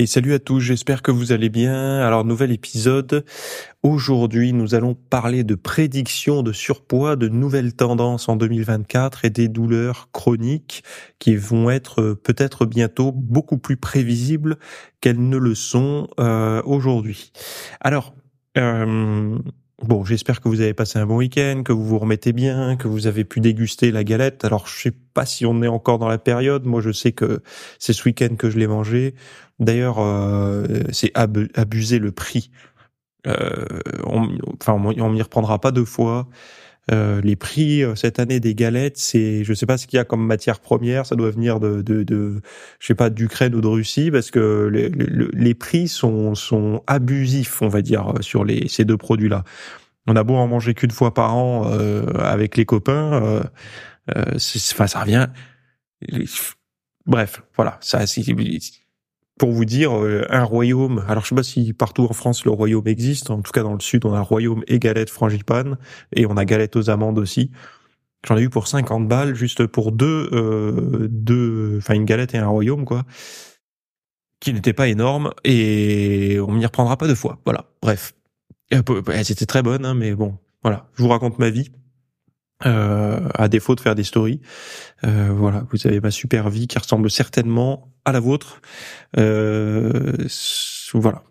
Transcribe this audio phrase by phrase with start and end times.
[0.00, 2.00] Et salut à tous, j'espère que vous allez bien.
[2.00, 3.22] Alors nouvel épisode.
[3.82, 9.48] Aujourd'hui, nous allons parler de prédictions de surpoids, de nouvelles tendances en 2024 et des
[9.48, 10.84] douleurs chroniques
[11.18, 14.56] qui vont être euh, peut-être bientôt beaucoup plus prévisibles
[15.02, 17.30] qu'elles ne le sont euh, aujourd'hui.
[17.82, 18.14] Alors,
[18.56, 19.38] euh,
[19.82, 22.86] Bon, j'espère que vous avez passé un bon week-end, que vous vous remettez bien, que
[22.86, 24.44] vous avez pu déguster la galette.
[24.44, 26.66] Alors, je sais pas si on est encore dans la période.
[26.66, 27.42] Moi, je sais que
[27.78, 29.14] c'est ce week-end que je l'ai mangé.
[29.58, 32.50] D'ailleurs, euh, c'est abuser le prix.
[33.26, 33.64] Euh,
[34.04, 34.28] on,
[34.60, 36.28] enfin, on m'y reprendra pas deux fois.
[36.90, 40.00] Euh, les prix euh, cette année des galettes, c'est, je sais pas ce qu'il y
[40.00, 42.40] a comme matière première, ça doit venir de, de, de
[42.80, 47.62] je sais pas, d'Ukraine ou de Russie, parce que les, les, prix sont, sont abusifs,
[47.62, 49.44] on va dire, sur les, ces deux produits-là.
[50.06, 53.42] On a beau en manger qu'une fois par an euh, avec les copains, euh,
[54.16, 54.38] euh,
[54.72, 55.28] enfin ça revient.
[57.06, 58.22] Bref, voilà, ça, c'est
[59.40, 62.50] pour vous dire, euh, un royaume, alors je sais pas si partout en France le
[62.50, 65.78] royaume existe, en tout cas dans le sud on a royaume et galette frangipane,
[66.14, 67.50] et on a galette aux amandes aussi.
[68.28, 72.36] J'en ai eu pour 50 balles, juste pour deux, euh, deux, enfin une galette et
[72.36, 73.04] un royaume quoi,
[74.40, 77.38] qui n'était pas énorme, et on m'y reprendra pas deux fois.
[77.46, 78.12] Voilà, bref.
[79.22, 81.70] C'était très bonne, hein, mais bon, voilà, je vous raconte ma vie.
[82.66, 84.42] Euh, à défaut de faire des stories.
[85.04, 88.60] Euh, voilà, vous avez ma super vie qui ressemble certainement à la vôtre.
[89.16, 90.12] Euh,
[90.92, 91.22] voilà.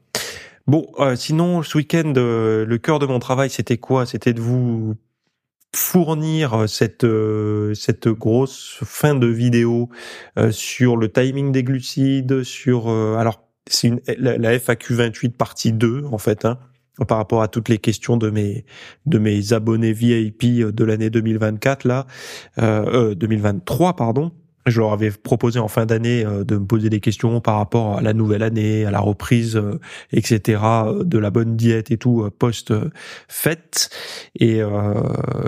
[0.68, 4.06] Bon, euh, sinon, ce week-end, euh, le cœur de mon travail, c'était quoi?
[4.06, 4.96] C'était de vous
[5.76, 7.06] fournir cette
[7.76, 9.90] cette grosse fin de vidéo
[10.50, 16.18] sur le timing des glucides, sur alors c'est une la, FAQ 28 partie 2 en
[16.18, 16.46] fait.
[16.46, 16.58] Hein,
[17.06, 18.66] par rapport à toutes les questions de mes
[19.06, 22.06] de mes abonnés VIP de l'année 2024 là,
[22.60, 24.32] euh, 2023 euh, pardon.
[24.70, 27.98] Je leur avais proposé en fin d'année euh, de me poser des questions par rapport
[27.98, 29.80] à la nouvelle année, à la reprise, euh,
[30.12, 32.74] etc., euh, de la bonne diète et tout post
[33.28, 33.90] fête.
[34.40, 34.62] Et,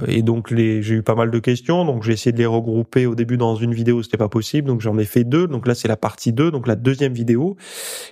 [0.07, 3.05] et donc les, j'ai eu pas mal de questions, donc j'ai essayé de les regrouper
[3.05, 5.47] au début dans une vidéo, c'était pas possible, donc j'en ai fait deux.
[5.47, 7.57] Donc là c'est la partie 2, donc la deuxième vidéo,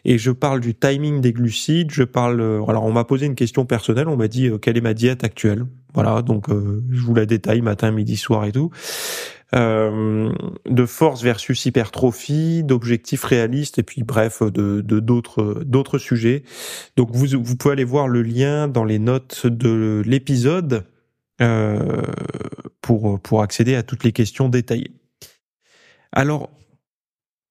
[0.06, 1.92] et je parle du timing des glucides.
[1.92, 4.94] Je parle, alors on m'a posé une question personnelle, on m'a dit quelle est ma
[4.94, 5.66] diète actuelle?
[5.94, 8.70] Voilà, donc je vous la détaille matin, midi, soir et tout.
[9.56, 10.32] Euh,
[10.68, 16.44] de force versus hypertrophie, d'objectifs réalistes et puis bref de d'autres d'autres sujets.
[16.98, 20.86] Donc vous vous pouvez aller voir le lien dans les notes de l'épisode
[21.42, 22.04] euh,
[22.82, 24.92] pour pour accéder à toutes les questions détaillées.
[26.12, 26.52] Alors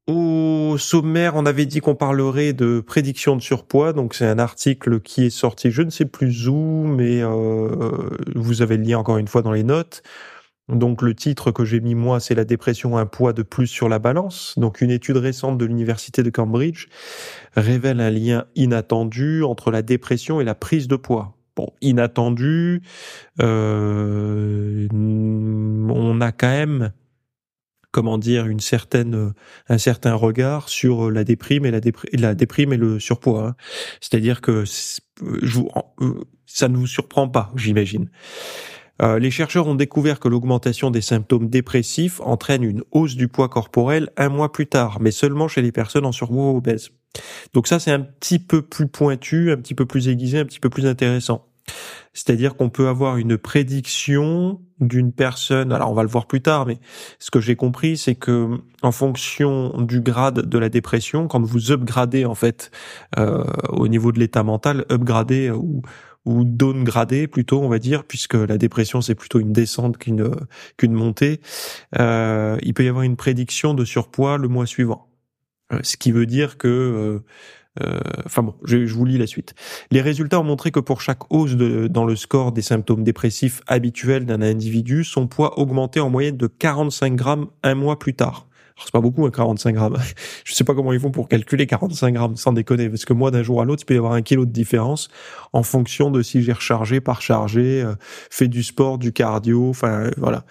[0.07, 5.01] au sommaire, on avait dit qu'on parlerait de prédiction de surpoids, donc c'est un article
[5.01, 9.19] qui est sorti, je ne sais plus où, mais euh, vous avez le lien encore
[9.19, 10.03] une fois dans les notes.
[10.69, 13.89] Donc le titre que j'ai mis moi, c'est la dépression un poids de plus sur
[13.89, 14.55] la balance.
[14.59, 16.89] Donc une étude récente de l'université de Cambridge
[17.57, 21.35] révèle un lien inattendu entre la dépression et la prise de poids.
[21.57, 22.83] Bon, inattendu,
[23.41, 26.93] euh, on a quand même,
[27.91, 29.33] comment dire, une certaine,
[29.69, 33.49] un certain regard sur la déprime et la, déprime et le surpoids.
[33.49, 33.57] Hein.
[34.01, 34.65] C'est-à-dire que
[35.25, 38.09] euh, ça ne vous surprend pas, j'imagine.
[39.01, 43.49] Euh, les chercheurs ont découvert que l'augmentation des symptômes dépressifs entraîne une hausse du poids
[43.49, 46.91] corporel un mois plus tard, mais seulement chez les personnes en surpoids obèses.
[47.55, 50.61] Donc ça, c'est un petit peu plus pointu, un petit peu plus aiguisé, un petit
[50.61, 51.45] peu plus intéressant.
[52.13, 55.73] C'est-à-dire qu'on peut avoir une prédiction d'une personne.
[55.73, 56.79] Alors on va le voir plus tard, mais
[57.19, 61.71] ce que j'ai compris, c'est que en fonction du grade de la dépression, quand vous
[61.71, 62.71] upgradez en fait
[63.19, 65.83] euh, au niveau de l'état mental, upgrader ou
[66.29, 70.31] ou downgradé plutôt, on va dire, puisque la dépression c'est plutôt une descente qu'une
[70.77, 71.41] qu'une montée.
[71.99, 75.09] Euh, il peut y avoir une prédiction de surpoids le mois suivant,
[75.73, 77.23] euh, ce qui veut dire que
[77.81, 79.55] euh, enfin bon, je, vous lis la suite.
[79.91, 84.27] Les résultats ont montré que pour chaque hausse dans le score des symptômes dépressifs habituels
[84.27, 88.48] d'un individu, son poids augmentait en moyenne de 45 grammes un mois plus tard.
[88.85, 89.97] C'est pas beaucoup, 45 hein, grammes.
[90.45, 93.31] Je sais pas comment ils font pour calculer 45 grammes, sans déconner, parce que moi,
[93.31, 95.09] d'un jour à l'autre, il peut y avoir un kilo de différence
[95.53, 97.95] en fonction de si j'ai rechargé, par chargé, euh,
[98.31, 100.45] fait du sport, du cardio, enfin euh, voilà.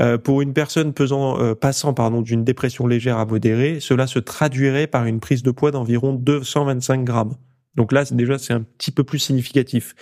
[0.00, 4.86] Euh, pour une personne pesant, passant pardon d'une dépression légère à modérée, cela se traduirait
[4.86, 7.34] par une prise de poids d'environ 225 grammes.
[7.76, 9.94] Donc là, déjà, c'est un petit peu plus significatif.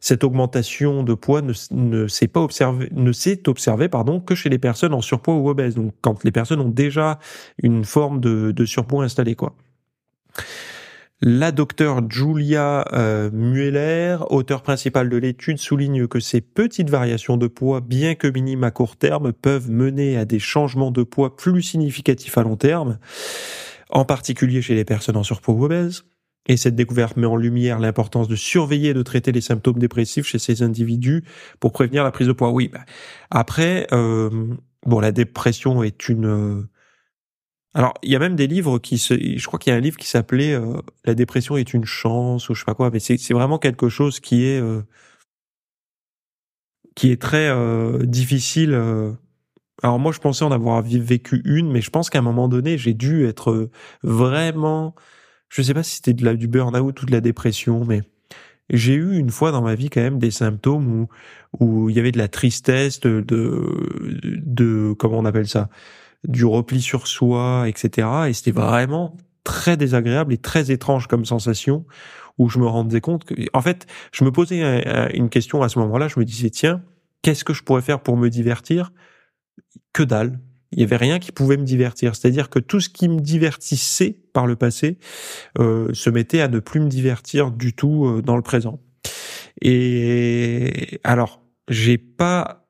[0.00, 4.58] Cette augmentation de poids ne, s'est pas observée, ne s'est observée, pardon, que chez les
[4.58, 5.74] personnes en surpoids ou obèses.
[5.76, 7.18] Donc, quand les personnes ont déjà
[7.62, 9.54] une forme de, surpoids installée, quoi.
[11.22, 17.46] La docteure Julia euh, Mueller, auteur principal de l'étude, souligne que ces petites variations de
[17.46, 21.62] poids, bien que minimes à court terme, peuvent mener à des changements de poids plus
[21.62, 22.98] significatifs à long terme,
[23.88, 26.04] en particulier chez les personnes en surpoids ou obèses.
[26.48, 30.26] Et cette découverte met en lumière l'importance de surveiller et de traiter les symptômes dépressifs
[30.26, 31.24] chez ces individus
[31.60, 32.50] pour prévenir la prise de poids.
[32.50, 32.68] Oui.
[32.68, 32.84] Bah,
[33.30, 34.30] après, euh,
[34.84, 36.26] bon, la dépression est une.
[36.26, 36.68] Euh,
[37.74, 39.14] alors, il y a même des livres qui se.
[39.14, 42.48] Je crois qu'il y a un livre qui s'appelait euh, "La dépression est une chance"
[42.48, 42.90] ou je sais pas quoi.
[42.90, 44.62] Mais c'est vraiment quelque chose qui est
[46.94, 47.52] qui est très
[48.06, 48.72] difficile.
[49.82, 52.78] Alors moi, je pensais en avoir vécu une, mais je pense qu'à un moment donné,
[52.78, 53.68] j'ai dû être
[54.02, 54.94] vraiment
[55.56, 58.02] je sais pas si c'était de la, du burn-out ou de la dépression, mais
[58.68, 61.08] j'ai eu une fois dans ma vie quand même des symptômes où
[61.58, 65.70] où il y avait de la tristesse, de, de, de comment on appelle ça,
[66.24, 68.08] du repli sur soi, etc.
[68.28, 71.86] Et c'était vraiment très désagréable et très étrange comme sensation
[72.36, 74.60] où je me rendais compte que, en fait, je me posais
[75.14, 76.08] une question à ce moment-là.
[76.08, 76.82] Je me disais tiens,
[77.22, 78.92] qu'est-ce que je pourrais faire pour me divertir?
[79.94, 80.38] Que dalle
[80.72, 82.16] il y avait rien qui pouvait me divertir.
[82.16, 84.98] C'est-à-dire que tout ce qui me divertissait par le passé
[85.58, 88.80] euh, se mettait à ne plus me divertir du tout euh, dans le présent.
[89.62, 92.68] Et alors, j'ai pas.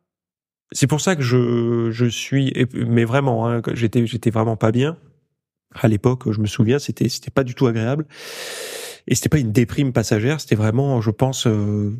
[0.72, 4.96] C'est pour ça que je je suis, mais vraiment, hein, j'étais j'étais vraiment pas bien
[5.74, 6.30] à l'époque.
[6.30, 8.06] Je me souviens, c'était c'était pas du tout agréable.
[9.08, 10.40] Et c'était pas une déprime passagère.
[10.40, 11.46] C'était vraiment, je pense.
[11.46, 11.96] Euh,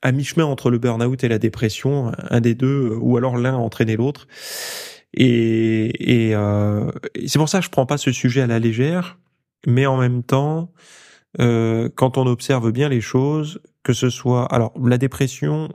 [0.00, 3.96] à mi-chemin entre le burn-out et la dépression, un des deux, ou alors l'un entraînait
[3.96, 4.28] l'autre.
[5.14, 6.90] Et, euh,
[7.26, 9.18] c'est pour ça que je prends pas ce sujet à la légère,
[9.66, 10.72] mais en même temps,
[11.40, 15.70] euh, quand on observe bien les choses, que ce soit, alors la dépression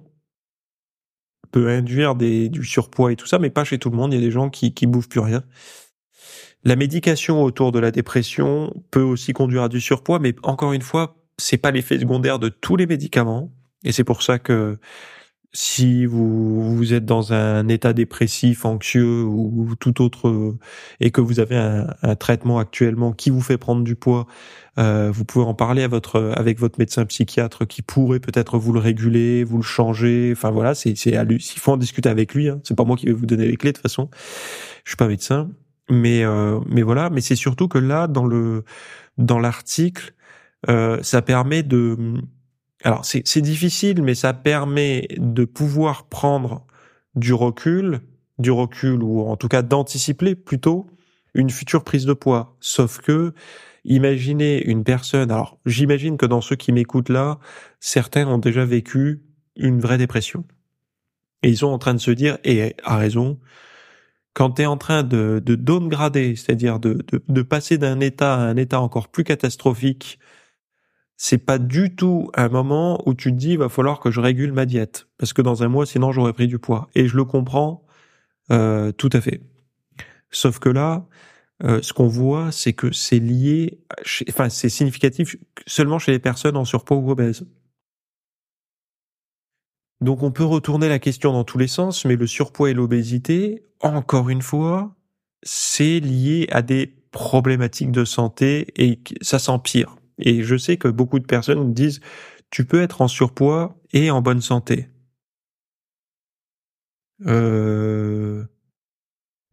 [1.52, 4.14] peut induire du surpoids et tout ça, mais pas chez tout le monde.
[4.14, 5.44] Il y a des gens qui qui bouffent plus rien.
[6.64, 10.82] La médication autour de la dépression peut aussi conduire à du surpoids, mais encore une
[10.82, 13.52] fois, c'est pas l'effet secondaire de tous les médicaments.
[13.84, 14.80] Et c'est pour ça que
[15.54, 20.56] si vous, vous êtes dans un état dépressif, anxieux ou tout autre,
[21.00, 24.26] et que vous avez un, un traitement actuellement qui vous fait prendre du poids,
[24.80, 28.74] euh, vous pouvez en parler à votre, avec votre médecin psychiatre qui pourrait peut-être vous
[28.74, 30.32] le réguler, vous le changer.
[30.36, 32.50] Enfin voilà, c'est, c'est il faut en discuter avec lui.
[32.50, 32.60] Hein.
[32.64, 34.10] C'est pas moi qui vais vous donner les clés de toute façon.
[34.84, 35.52] Je suis pas médecin,
[35.90, 37.10] mais euh, mais voilà.
[37.12, 38.64] Mais c'est surtout que là, dans le
[39.18, 40.14] dans l'article,
[40.70, 41.98] euh, ça permet de
[42.84, 46.66] alors c'est difficile, mais ça permet de pouvoir prendre
[47.16, 48.02] du recul,
[48.40, 50.88] du recul ou en tout cas d'anticiper plutôt
[51.34, 52.58] une future prise de poids.
[52.60, 53.34] Sauf que,
[53.86, 57.40] imaginez une personne, alors j'imagine que dans ceux qui m'écoutent là,
[57.80, 59.24] certains ont déjà vécu
[59.56, 60.46] une vraie dépression.
[61.42, 63.40] Et ils sont en train de se dire, et à raison,
[64.34, 68.36] quand tu es en train de, de downgrader, c'est-à-dire de, de, de passer d'un état
[68.36, 70.20] à un état encore plus catastrophique,
[71.26, 74.20] c'est pas du tout un moment où tu te dis il va falloir que je
[74.20, 77.16] régule ma diète parce que dans un mois sinon j'aurais pris du poids et je
[77.16, 77.86] le comprends
[78.52, 79.40] euh, tout à fait.
[80.32, 81.08] Sauf que là,
[81.64, 83.80] euh, ce qu'on voit, c'est que c'est lié,
[84.28, 87.46] enfin c'est significatif seulement chez les personnes en surpoids ou obèses.
[90.02, 93.64] Donc on peut retourner la question dans tous les sens, mais le surpoids et l'obésité,
[93.80, 94.94] encore une fois,
[95.42, 99.96] c'est lié à des problématiques de santé et ça s'empire.
[100.24, 102.00] Et je sais que beaucoup de personnes disent
[102.50, 104.90] tu peux être en surpoids et en bonne santé.
[107.26, 108.44] Euh...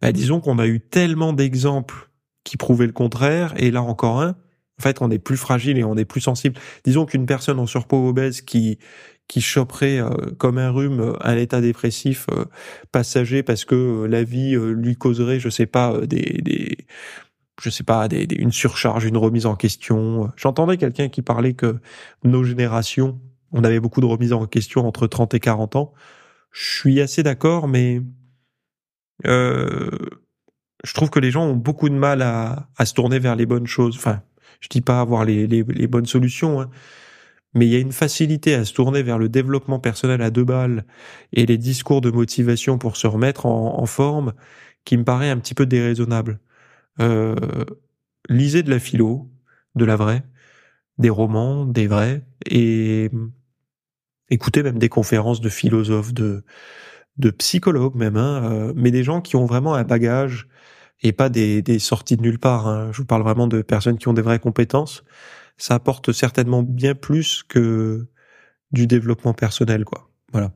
[0.01, 2.11] Bah, disons qu'on a eu tellement d'exemples
[2.45, 4.31] qui prouvaient le contraire, et là encore un.
[4.79, 6.59] En fait, on est plus fragile et on est plus sensible.
[6.85, 8.79] Disons qu'une personne en surpoids obèse qui
[9.29, 12.47] qui choperait euh, comme un rhume un état dépressif euh,
[12.91, 16.79] passager parce que euh, la vie lui causerait, je sais pas, des
[17.61, 20.31] je sais pas, des, une surcharge, une remise en question.
[20.37, 21.79] J'entendais quelqu'un qui parlait que
[22.25, 23.21] nos générations,
[23.53, 25.93] on avait beaucoup de remises en question entre 30 et 40 ans.
[26.53, 28.03] Je suis assez d'accord, mais
[29.27, 29.91] euh,
[30.85, 33.47] je trouve que les gens ont beaucoup de mal à, à, se tourner vers les
[33.47, 33.97] bonnes choses.
[33.97, 34.23] Enfin,
[34.61, 36.71] je dis pas avoir les, les, les bonnes solutions, hein,
[37.55, 40.45] mais il y a une facilité à se tourner vers le développement personnel à deux
[40.45, 40.85] balles
[41.33, 44.33] et les discours de motivation pour se remettre en, en forme
[44.85, 46.41] qui me paraît un petit peu déraisonnable.
[46.99, 47.65] Euh,
[48.29, 49.31] lisez de la philo,
[49.75, 50.25] de la vraie,
[50.99, 53.11] des romans, des vrais, et
[54.29, 56.45] écoutez même des conférences de philosophes, de,
[57.17, 60.49] de psychologues même, hein, euh, mais des gens qui ont vraiment un bagage
[61.03, 62.67] et pas des, des sorties de nulle part.
[62.67, 62.91] Hein.
[62.93, 65.05] Je vous parle vraiment de personnes qui ont des vraies compétences.
[65.57, 68.09] Ça apporte certainement bien plus que
[68.73, 70.11] du développement personnel, quoi.
[70.33, 70.53] Voilà.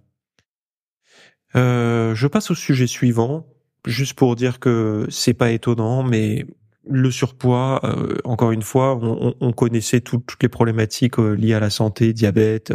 [1.57, 3.47] Euh, je passe au sujet suivant,
[3.85, 6.47] juste pour dire que c'est pas étonnant, mais
[6.89, 11.61] le surpoids, euh, encore une fois, on, on connaissait toutes les problématiques euh, liées à
[11.61, 12.73] la santé, diabète,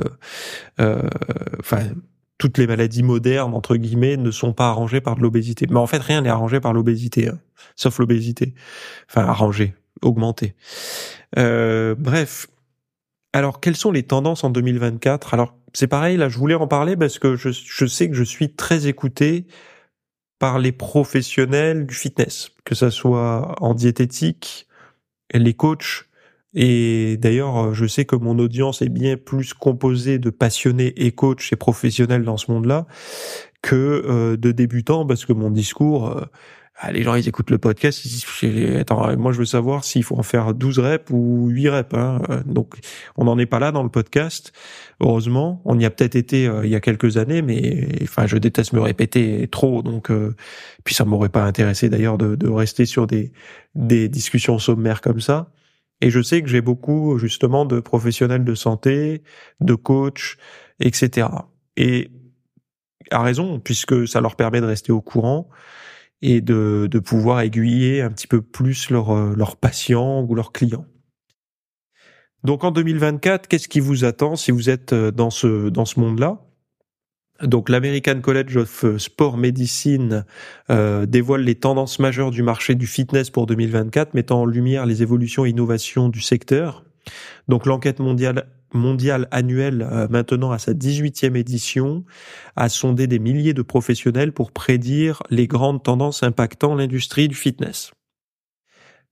[0.79, 1.07] euh,
[1.59, 1.83] enfin
[2.37, 5.67] toutes les maladies modernes entre guillemets ne sont pas arrangées par de l'obésité.
[5.69, 7.37] Mais en fait, rien n'est arrangé par l'obésité, hein,
[7.75, 8.53] sauf l'obésité.
[9.09, 10.55] Enfin, arrangé, augmenté.
[11.35, 12.47] bref.
[13.33, 16.95] Alors, quelles sont les tendances en 2024 Alors, c'est pareil, là, je voulais en parler
[16.95, 19.45] parce que je, je sais que je suis très écouté
[20.39, 24.67] par les professionnels du fitness, que ça soit en diététique,
[25.33, 26.09] les coachs,
[26.55, 31.47] et d'ailleurs, je sais que mon audience est bien plus composée de passionnés et coachs
[31.51, 32.87] et professionnels dans ce monde-là
[33.61, 36.25] que euh, de débutants, parce que mon discours, euh,
[36.81, 40.01] ah, les gens ils écoutent le podcast, ils disent attends, moi je veux savoir s'il
[40.01, 41.93] faut en faire 12 reps ou 8 reps.
[41.93, 42.21] Hein.
[42.45, 42.75] Donc
[43.17, 44.53] on n'en est pas là dans le podcast.
[45.01, 48.37] Heureusement, on y a peut-être été euh, il y a quelques années, mais enfin je
[48.37, 49.81] déteste me répéter trop.
[49.83, 50.37] Donc euh,
[50.85, 53.33] puis ça m'aurait pas intéressé d'ailleurs de, de, rester sur des
[53.75, 55.51] des discussions sommaires comme ça.
[55.99, 59.21] Et je sais que j'ai beaucoup justement de professionnels de santé,
[59.59, 60.37] de coachs,
[60.79, 61.27] etc.
[61.75, 62.09] Et
[63.11, 65.49] à raison, puisque ça leur permet de rester au courant
[66.21, 70.85] et de, pouvoir aiguiller un petit peu plus leurs leur patients ou leurs clients.
[72.43, 75.99] Donc en 2024, qu'est-ce qui vous attend si vous êtes euh, dans ce dans ce
[75.99, 76.39] monde-là?
[77.43, 80.25] Donc l'American College of Sport Medicine
[80.69, 85.01] euh, dévoile les tendances majeures du marché du fitness pour 2024, mettant en lumière les
[85.03, 86.83] évolutions et innovations du secteur.
[87.47, 92.05] Donc l'enquête mondiale mondiale annuelle, euh, maintenant à sa 18e édition,
[92.55, 97.91] a sondé des milliers de professionnels pour prédire les grandes tendances impactant l'industrie du fitness.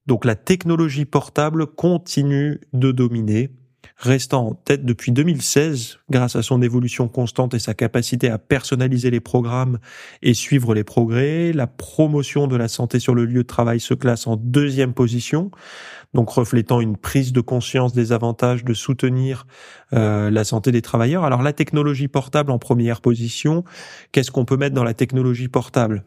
[0.05, 3.49] Donc la technologie portable continue de dominer,
[3.97, 9.09] restant en tête depuis 2016 grâce à son évolution constante et sa capacité à personnaliser
[9.09, 9.79] les programmes
[10.21, 11.51] et suivre les progrès.
[11.51, 15.49] La promotion de la santé sur le lieu de travail se classe en deuxième position,
[16.13, 19.47] donc reflétant une prise de conscience des avantages de soutenir
[19.93, 21.23] euh, la santé des travailleurs.
[21.23, 23.63] Alors la technologie portable en première position,
[24.11, 26.03] qu'est-ce qu'on peut mettre dans la technologie portable?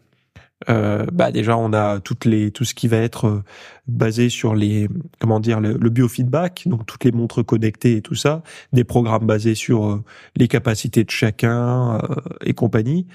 [0.69, 3.45] Euh, bah déjà on a toutes les tout ce qui va être euh,
[3.87, 4.88] basé sur les
[5.19, 8.43] comment dire le, biofeedback donc toutes les montres connectées et tout ça
[8.75, 10.05] des programmes basés sur euh,
[10.37, 12.00] les capacités de chacun
[12.43, 13.07] et compagnie.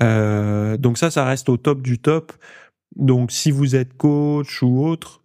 [0.00, 2.32] Donc ça ça reste au top du top.
[2.96, 5.22] Donc si vous êtes coach ou autre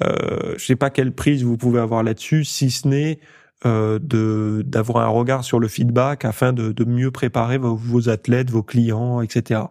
[0.00, 3.18] je sais pas quelle prise vous pouvez avoir là-dessus si ce n'est
[3.64, 8.62] de d'avoir un regard sur le feedback afin de, de mieux préparer vos athlètes vos
[8.62, 9.62] clients etc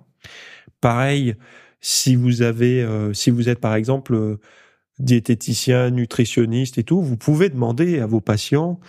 [0.86, 1.34] Pareil,
[1.82, 4.39] si vous avez, euh, si vous êtes par exemple euh,
[5.00, 8.80] diététicien, nutritionniste et tout, vous pouvez demander à vos patients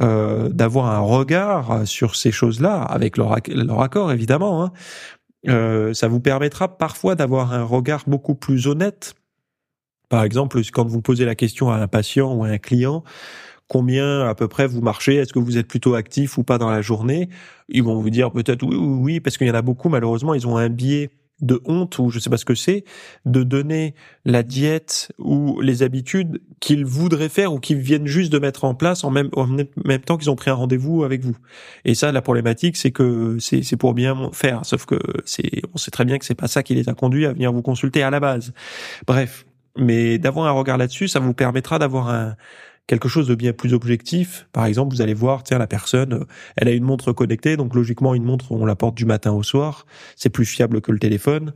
[0.00, 3.34] euh, d'avoir un regard sur ces choses-là, avec leur,
[3.82, 4.72] accord évidemment.
[5.44, 5.92] Hein.
[5.92, 9.14] ça vous permettra parfois d'avoir un regard beaucoup plus honnête.
[10.08, 13.04] Par exemple, quand vous posez la question à un patient ou à un client,
[13.68, 16.70] combien à peu près vous marchez, est-ce que vous êtes plutôt actif ou pas dans
[16.70, 17.28] la journée,
[17.68, 20.46] ils vont vous dire peut-être oui, oui, parce qu'il y en a beaucoup, malheureusement, ils
[20.46, 21.10] ont un biais
[21.40, 22.84] de honte ou je sais pas ce que c'est
[23.24, 28.38] de donner la diète ou les habitudes qu'ils voudraient faire ou qu'ils viennent juste de
[28.38, 31.36] mettre en place en même en même temps qu'ils ont pris un rendez-vous avec vous.
[31.84, 35.78] Et ça la problématique c'est que c'est c'est pour bien faire sauf que c'est on
[35.78, 38.02] sait très bien que c'est pas ça qui les a conduits à venir vous consulter
[38.02, 38.52] à la base.
[39.06, 39.44] Bref,
[39.76, 42.36] mais d'avoir un regard là-dessus, ça vous permettra d'avoir un
[42.86, 44.46] quelque chose de bien plus objectif.
[44.52, 46.24] Par exemple, vous allez voir, tiens, la personne, euh,
[46.56, 49.42] elle a une montre connectée, donc logiquement, une montre, on la porte du matin au
[49.42, 49.86] soir.
[50.16, 51.54] C'est plus fiable que le téléphone.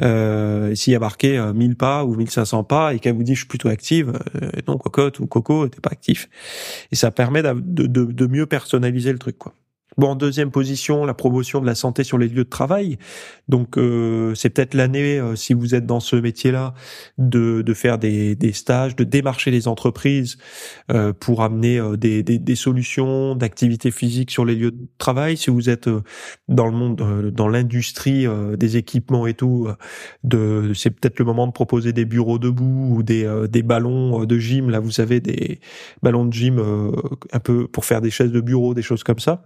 [0.00, 3.34] Euh, S'il y a marqué 1000 euh, pas ou 1500 pas et qu'elle vous dit,
[3.34, 6.28] je suis plutôt active, euh, non, cocotte ou coco, t'es pas actif.
[6.92, 7.52] Et ça permet de,
[7.86, 9.54] de, de mieux personnaliser le truc, quoi.
[10.00, 12.96] Bon, en deuxième position, la promotion de la santé sur les lieux de travail.
[13.50, 16.72] Donc, euh, c'est peut-être l'année, euh, si vous êtes dans ce métier-là,
[17.18, 20.38] de, de faire des, stages, de démarcher les entreprises
[20.90, 25.36] euh, pour amener des, des, solutions d'activité physique sur les lieux de travail.
[25.36, 25.90] Si vous êtes
[26.48, 28.24] dans le monde, dans l'industrie
[28.56, 29.68] des équipements et tout,
[30.74, 34.70] c'est peut-être le moment de proposer des bureaux debout ou des, ballons de gym.
[34.70, 35.60] Là, vous savez, des
[36.02, 36.58] ballons de gym
[37.32, 39.44] un peu pour faire des chaises de bureau, des choses comme ça.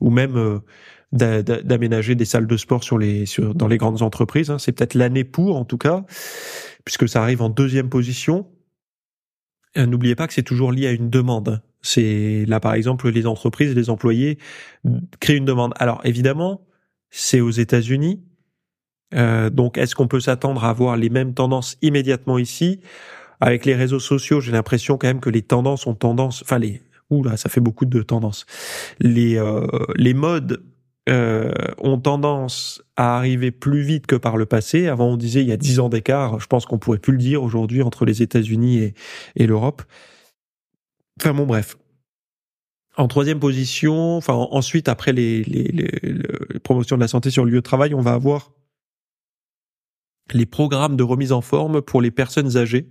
[0.00, 0.60] Ou même
[1.12, 4.50] d'aménager des salles de sport sur les sur, dans les grandes entreprises.
[4.50, 4.58] Hein.
[4.58, 6.04] C'est peut-être l'année pour, en tout cas,
[6.84, 8.46] puisque ça arrive en deuxième position.
[9.76, 11.62] N'oubliez pas que c'est toujours lié à une demande.
[11.82, 14.38] C'est là, par exemple, les entreprises, les employés
[15.20, 15.72] créent une demande.
[15.76, 16.66] Alors, évidemment,
[17.10, 18.22] c'est aux États-Unis.
[19.14, 22.80] Euh, donc, est-ce qu'on peut s'attendre à avoir les mêmes tendances immédiatement ici?
[23.40, 26.82] Avec les réseaux sociaux, j'ai l'impression quand même que les tendances ont tendance, enfin les,
[27.10, 28.46] ouh là, ça fait beaucoup de tendances.
[29.00, 30.62] Les euh, les modes
[31.08, 34.86] euh, ont tendance à arriver plus vite que par le passé.
[34.86, 36.38] Avant, on disait il y a dix ans d'écart.
[36.40, 38.94] Je pense qu'on pourrait plus le dire aujourd'hui entre les États-Unis et,
[39.36, 39.82] et l'Europe.
[41.20, 41.76] Enfin bon, bref.
[42.96, 47.50] En troisième position, enfin ensuite après les, les, les, promotions de la santé sur le
[47.50, 48.52] lieu de travail, on va avoir
[50.32, 52.88] les programmes de remise en forme pour les personnes âgées.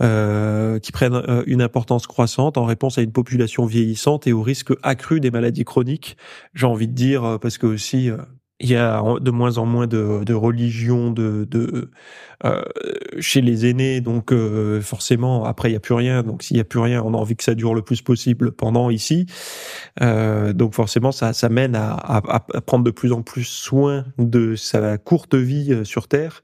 [0.00, 4.42] Euh, qui prennent euh, une importance croissante en réponse à une population vieillissante et au
[4.42, 6.16] risque accru des maladies chroniques.
[6.52, 8.10] J'ai envie de dire euh, parce que aussi
[8.58, 11.90] il y a de moins en moins de, de religion de, de
[12.44, 12.62] euh,
[13.20, 14.32] chez les aînés, donc
[14.80, 16.22] forcément après il y a plus rien.
[16.22, 18.52] Donc s'il y a plus rien, on a envie que ça dure le plus possible
[18.52, 19.26] pendant ici.
[20.02, 24.06] Euh, donc forcément ça, ça mène à, à, à, prendre de plus en plus soin
[24.18, 26.42] de sa courte vie sur Terre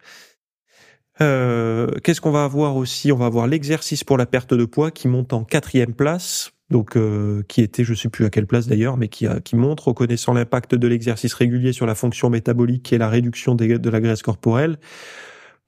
[1.22, 3.12] euh, qu'est-ce qu'on va avoir aussi?
[3.12, 6.96] On va avoir l'exercice pour la perte de poids qui monte en quatrième place, donc
[6.96, 10.32] euh, qui était, je sais plus à quelle place d'ailleurs, mais qui, qui montre, reconnaissant
[10.32, 14.78] l'impact de l'exercice régulier sur la fonction métabolique et la réduction de la graisse corporelle.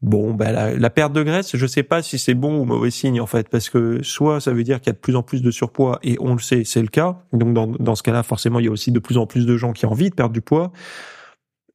[0.03, 3.21] Bon, ben la, perte de graisse, je sais pas si c'est bon ou mauvais signe
[3.21, 5.43] en fait, parce que soit ça veut dire qu'il y a de plus en plus
[5.43, 7.23] de surpoids et on le sait, c'est le cas.
[7.33, 9.57] Donc dans, dans ce cas-là, forcément, il y a aussi de plus en plus de
[9.57, 10.73] gens qui ont envie de perdre du poids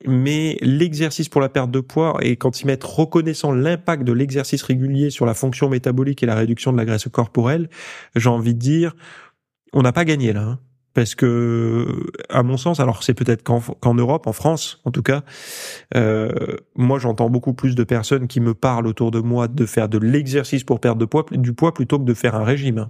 [0.06, 4.62] mais l'exercice pour la perte de poids et quand ils mettent reconnaissant l'impact de l'exercice
[4.62, 7.70] régulier sur la fonction métabolique et la réduction de la graisse corporelle,
[8.16, 8.96] j'ai envie de dire,
[9.74, 10.44] on n'a pas gagné là.
[10.44, 10.60] Hein.
[10.94, 15.24] parce que, à mon sens, alors c'est peut-être qu'en Europe, en France en tout cas,
[15.96, 16.30] euh,
[16.76, 19.98] moi j'entends beaucoup plus de personnes qui me parlent autour de moi de faire de
[19.98, 22.90] l'exercice pour perdre de poids, du poids plutôt que de faire un régime.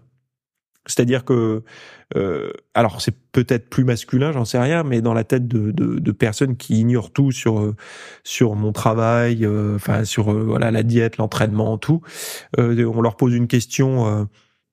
[0.88, 1.64] C'est-à-dire que,
[2.16, 6.00] euh, alors c'est peut-être plus masculin, j'en sais rien, mais dans la tête de, de,
[6.00, 7.76] de personnes qui ignorent tout sur euh,
[8.24, 12.02] sur mon travail, euh, enfin sur euh, voilà la diète, l'entraînement, tout,
[12.58, 14.28] on leur pose une question.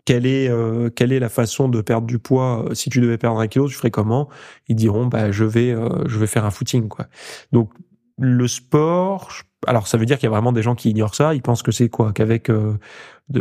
[0.04, 0.50] quelle est
[0.94, 3.74] quelle est la façon de perdre du poids si tu devais perdre un kilo tu
[3.74, 4.28] ferais comment?
[4.68, 5.74] Ils diront bah je vais
[6.06, 7.06] je vais faire un footing quoi.
[7.52, 7.72] Donc
[8.18, 9.32] le sport
[9.66, 11.62] alors ça veut dire qu'il y a vraiment des gens qui ignorent ça ils pensent
[11.62, 12.12] que c'est quoi?
[12.12, 12.78] Qu'avec de,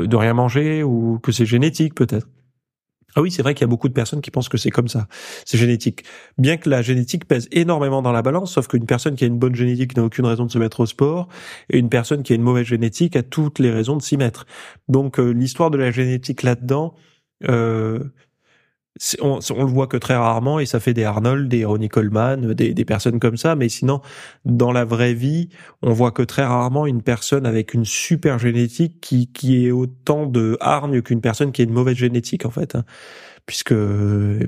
[0.06, 2.28] de rien manger ou que c'est génétique peut-être?
[3.15, 4.88] Ah oui, c'est vrai qu'il y a beaucoup de personnes qui pensent que c'est comme
[4.88, 5.08] ça.
[5.45, 6.04] C'est génétique.
[6.38, 9.38] Bien que la génétique pèse énormément dans la balance, sauf qu'une personne qui a une
[9.38, 11.28] bonne génétique n'a aucune raison de se mettre au sport,
[11.69, 14.45] et une personne qui a une mauvaise génétique a toutes les raisons de s'y mettre.
[14.88, 16.95] Donc euh, l'histoire de la génétique là-dedans,
[17.49, 17.99] euh,
[19.22, 22.54] on, on, le voit que très rarement et ça fait des Arnold, des Ronnie Coleman,
[22.54, 23.56] des, des, personnes comme ça.
[23.56, 24.02] Mais sinon,
[24.46, 25.50] dans la vraie vie,
[25.82, 30.28] on voit que très rarement une personne avec une super génétique qui, qui est autant
[30.28, 32.76] de hargne qu'une personne qui a une mauvaise génétique en fait.
[32.76, 32.86] Hein.
[33.46, 33.76] Puisque,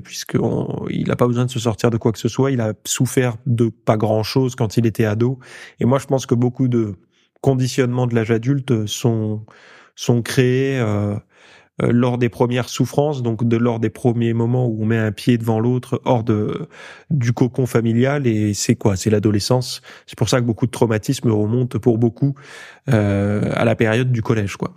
[0.04, 0.38] puisque
[0.88, 2.50] il n'a pas besoin de se sortir de quoi que ce soit.
[2.50, 5.38] Il a souffert de pas grand chose quand il était ado.
[5.80, 6.94] Et moi, je pense que beaucoup de
[7.42, 9.44] conditionnements de l'âge adulte sont
[9.96, 10.78] sont créés.
[10.78, 11.16] Euh,
[11.78, 15.36] lors des premières souffrances, donc de lors des premiers moments où on met un pied
[15.36, 16.68] devant l'autre hors de
[17.10, 18.96] du cocon familial et c'est quoi?
[18.96, 19.82] C'est l'adolescence.
[20.06, 22.34] C'est pour ça que beaucoup de traumatismes remontent pour beaucoup
[22.88, 24.74] euh, à la période du collège, quoi.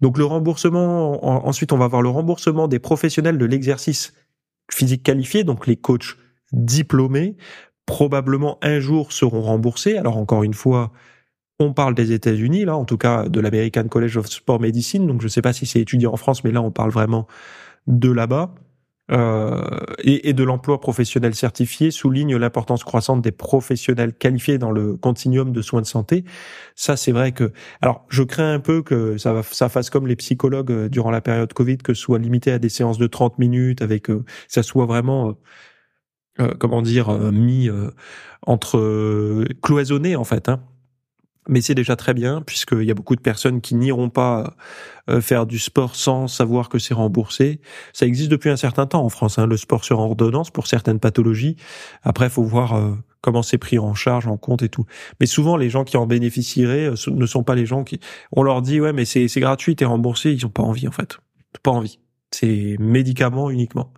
[0.00, 1.46] Donc le remboursement.
[1.46, 4.12] ensuite, on va voir le remboursement des professionnels de l'exercice
[4.70, 6.16] physique qualifié, donc les coachs
[6.52, 7.36] diplômés,
[7.86, 9.96] probablement un jour seront remboursés.
[9.96, 10.92] Alors encore une fois,
[11.58, 15.06] on parle des États-Unis, là, en tout cas de l'American College of Sport Medicine.
[15.06, 17.26] Donc, je ne sais pas si c'est étudié en France, mais là, on parle vraiment
[17.86, 18.54] de là-bas.
[19.12, 19.62] Euh,
[20.02, 25.62] et, de l'emploi professionnel certifié souligne l'importance croissante des professionnels qualifiés dans le continuum de
[25.62, 26.24] soins de santé.
[26.74, 27.52] Ça, c'est vrai que.
[27.80, 31.20] Alors, je crains un peu que ça, ça fasse comme les psychologues euh, durant la
[31.20, 34.62] période Covid, que ce soit limité à des séances de 30 minutes, avec euh, ça
[34.64, 35.36] soit vraiment,
[36.58, 37.70] comment dire, mis
[38.42, 40.48] entre cloisonné en fait.
[40.48, 40.60] Hein
[41.48, 44.54] mais c'est déjà très bien puisqu'il y a beaucoup de personnes qui n'iront pas
[45.08, 47.60] euh, faire du sport sans savoir que c'est remboursé.
[47.92, 50.98] Ça existe depuis un certain temps en France, hein, le sport sur ordonnance pour certaines
[50.98, 51.56] pathologies.
[52.02, 54.84] Après, faut voir euh, comment c'est pris en charge, en compte et tout.
[55.20, 58.00] Mais souvent, les gens qui en bénéficieraient euh, ne sont pas les gens qui...
[58.32, 61.18] On leur dit, ouais, mais c'est gratuit, t'es remboursé, ils ont pas envie en fait.
[61.62, 62.00] Pas envie.
[62.32, 63.92] C'est médicaments uniquement.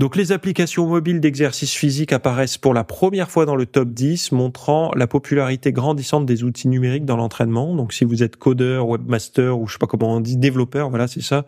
[0.00, 4.32] Donc les applications mobiles d'exercice physique apparaissent pour la première fois dans le top 10,
[4.32, 7.74] montrant la popularité grandissante des outils numériques dans l'entraînement.
[7.74, 11.06] Donc si vous êtes codeur, webmaster ou je sais pas comment on dit, développeur, voilà
[11.06, 11.44] c'est ça,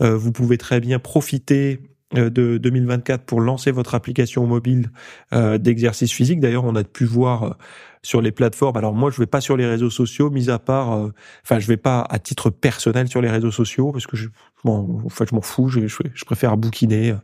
[0.00, 1.80] euh, vous pouvez très bien profiter
[2.12, 4.90] de 2024 pour lancer votre application mobile
[5.32, 6.40] d'exercice physique.
[6.40, 7.56] D'ailleurs, on a pu voir
[8.02, 8.76] sur les plateformes.
[8.76, 11.12] Alors moi, je vais pas sur les réseaux sociaux, mis à part, euh,
[11.44, 14.28] enfin, je vais pas à titre personnel sur les réseaux sociaux parce que je,
[14.64, 15.68] bon, en fait, je m'en fous.
[15.68, 17.16] Je, je, préfère bouquiner, euh,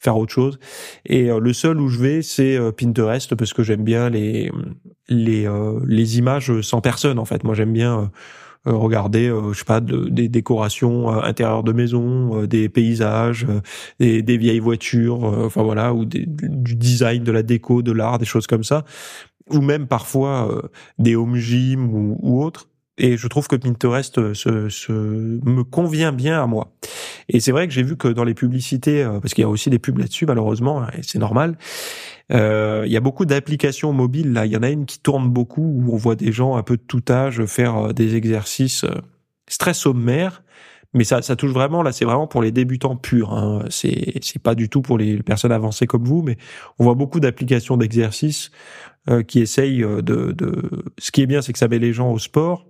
[0.00, 0.58] faire autre chose.
[1.04, 4.50] Et euh, le seul où je vais, c'est Pinterest parce que j'aime bien les
[5.08, 5.48] les
[5.86, 7.18] les images sans personne.
[7.18, 8.10] En fait, moi, j'aime bien
[8.66, 13.46] regarder, je sais pas, des décorations intérieures de maison, des paysages,
[14.00, 18.18] des, des, vieilles voitures, enfin voilà, ou des, du design, de la déco, de l'art,
[18.18, 18.84] des choses comme ça
[19.50, 20.62] ou même parfois euh,
[20.98, 22.68] des home gym ou, ou autres.
[22.98, 26.72] Et je trouve que Pinterest euh, se, se, me convient bien à moi.
[27.28, 29.48] Et c'est vrai que j'ai vu que dans les publicités, euh, parce qu'il y a
[29.48, 31.58] aussi des pubs là-dessus malheureusement, et c'est normal,
[32.32, 34.32] euh, il y a beaucoup d'applications mobiles.
[34.32, 36.62] Là, il y en a une qui tourne beaucoup où on voit des gens un
[36.62, 38.84] peu de tout âge faire des exercices
[39.58, 40.42] très sommaires
[40.96, 43.34] mais ça, ça touche vraiment là, c'est vraiment pour les débutants purs.
[43.34, 43.64] Hein.
[43.68, 46.38] C'est, c'est pas du tout pour les personnes avancées comme vous, mais
[46.78, 48.50] on voit beaucoup d'applications d'exercices
[49.10, 50.84] euh, qui essayent euh, de, de.
[50.98, 52.66] Ce qui est bien, c'est que ça met les gens au sport.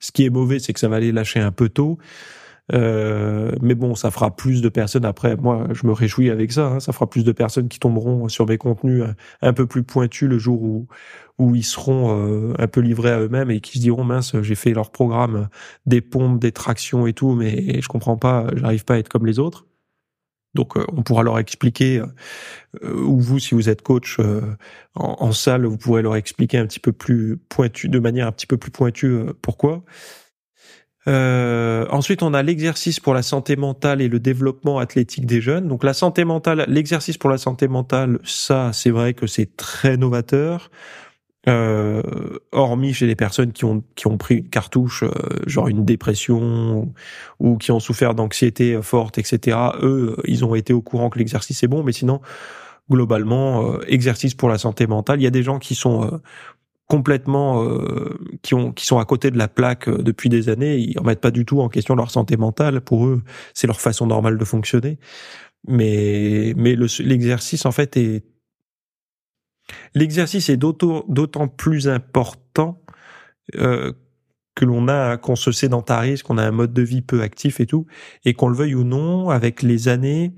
[0.00, 1.98] Ce qui est mauvais, c'est que ça va les lâcher un peu tôt.
[2.72, 5.04] Euh, mais bon, ça fera plus de personnes.
[5.04, 6.66] Après, moi, je me réjouis avec ça.
[6.66, 9.04] Hein, ça fera plus de personnes qui tomberont sur mes contenus
[9.42, 10.86] un, peu plus pointus le jour où
[11.38, 14.54] où ils seront euh, un peu livrés à eux-mêmes et qui se diront mince, j'ai
[14.54, 15.48] fait leur programme
[15.86, 19.24] des pompes, des tractions et tout, mais je comprends pas, j'arrive pas à être comme
[19.24, 19.64] les autres.
[20.54, 22.02] Donc, euh, on pourra leur expliquer,
[22.82, 24.18] ou vous, si vous êtes coach
[24.94, 28.46] en, salle, vous pourrez leur expliquer un petit peu plus pointu, de manière un petit
[28.46, 29.84] peu plus pointue, pourquoi.
[31.08, 35.66] Euh, ensuite, on a l'exercice pour la santé mentale et le développement athlétique des jeunes.
[35.68, 39.96] Donc la santé mentale, l'exercice pour la santé mentale, ça, c'est vrai que c'est très
[39.96, 40.70] novateur.
[41.48, 42.02] Euh,
[42.52, 45.10] hormis chez les personnes qui ont qui ont pris une cartouche, euh,
[45.46, 46.92] genre une dépression
[47.38, 49.56] ou, qui ont souffert d'anxiété forte, etc.
[49.82, 52.20] Eux, ils ont été au courant que l'exercice est bon, mais sinon,
[52.90, 55.20] globalement, euh, exercice pour la santé mentale.
[55.20, 56.20] Il y a des gens qui sont
[56.90, 60.76] complètement euh, qui ont qui sont à côté de la plaque euh, depuis des années,
[60.76, 62.80] ils remettent pas du tout en question leur santé mentale.
[62.80, 63.22] Pour eux,
[63.54, 64.98] c'est leur façon normale de fonctionner.
[65.68, 68.24] Mais mais l'exercice en fait est
[69.94, 72.82] l'exercice est d'autant plus important
[73.56, 73.92] euh,
[74.54, 77.66] que l'on a qu'on se sédentarise, qu'on a un mode de vie peu actif et
[77.66, 77.86] tout,
[78.24, 80.32] et qu'on le veuille ou non, avec les années,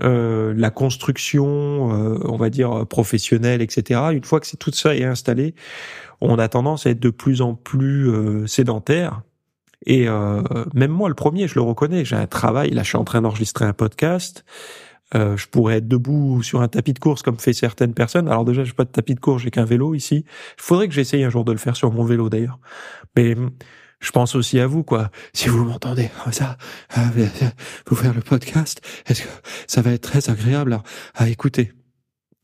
[0.00, 4.00] euh, la construction, euh, on va dire professionnelle, etc.
[4.12, 5.54] Une fois que c'est tout ça est installé,
[6.20, 9.22] on a tendance à être de plus en plus euh, sédentaire.
[9.86, 10.06] Et
[10.74, 12.04] même moi, le premier, je le reconnais.
[12.04, 12.70] J'ai un travail.
[12.70, 14.44] Là, je suis en train d'enregistrer un podcast.
[15.14, 18.28] Je pourrais être debout sur un tapis de course comme fait certaines personnes.
[18.28, 20.24] Alors déjà, j'ai pas de tapis de course, j'ai qu'un vélo ici.
[20.58, 22.58] Il faudrait que j'essaye un jour de le faire sur mon vélo d'ailleurs.
[23.16, 23.34] Mais
[24.00, 25.10] je pense aussi à vous, quoi.
[25.32, 26.56] Si vous m'entendez ça,
[27.86, 29.28] vous faire le podcast, est-ce que
[29.66, 30.78] ça va être très agréable
[31.14, 31.72] à, écouter?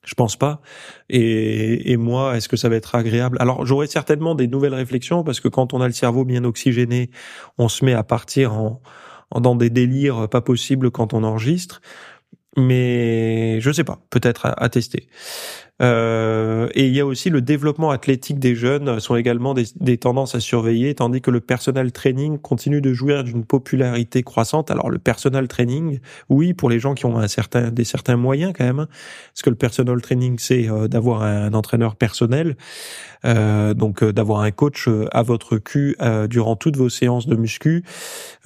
[0.05, 0.61] Je pense pas.
[1.09, 3.39] Et, et moi, est-ce que ça va être agréable?
[3.41, 7.11] Alors, j'aurai certainement des nouvelles réflexions parce que quand on a le cerveau bien oxygéné,
[7.57, 8.83] on se met à partir en
[9.41, 11.81] dans des délires pas possibles quand on enregistre
[12.57, 15.09] mais je sais pas, peut-être à, tester.
[15.83, 20.37] Euh, et il y a aussi le développement athlétique des jeunes sont également des, tendances
[20.37, 24.71] à surveiller, tandis que le personal training continue de jouir d'une popularité croissante.
[24.71, 28.53] Alors le personal training, oui, pour les gens qui ont un certain, des certains moyens
[28.57, 32.57] quand même, parce que le personal training, c'est euh, d'avoir un, entraîneur personnel,
[33.25, 35.97] euh, donc euh, d'avoir un coach euh, à votre cul
[36.29, 37.85] durant toutes vos séances de muscu.